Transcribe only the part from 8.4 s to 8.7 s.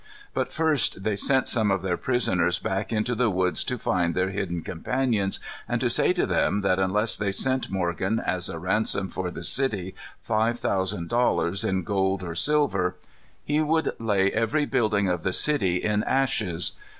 a